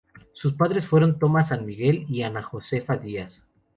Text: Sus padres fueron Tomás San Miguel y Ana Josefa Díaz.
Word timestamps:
Sus 0.33 0.53
padres 0.53 0.87
fueron 0.87 1.19
Tomás 1.19 1.49
San 1.49 1.63
Miguel 1.63 2.07
y 2.09 2.23
Ana 2.23 2.41
Josefa 2.41 2.97
Díaz. 2.97 3.43